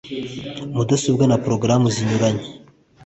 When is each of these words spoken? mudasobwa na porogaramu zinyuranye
mudasobwa 0.75 1.23
na 1.27 1.39
porogaramu 1.43 1.87
zinyuranye 1.95 2.43